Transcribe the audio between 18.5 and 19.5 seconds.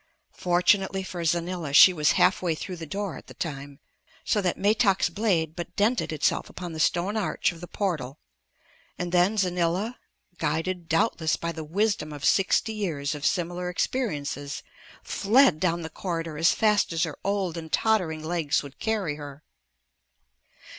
would carry her.